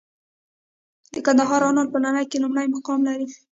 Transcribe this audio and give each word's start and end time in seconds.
د 1.13 1.15
کندهار 1.25 1.61
انار 1.67 1.87
په 1.93 1.99
نړۍ 2.05 2.25
کې 2.31 2.41
لومړی 2.43 2.67
مقام 2.75 2.99
لري. 3.09 3.27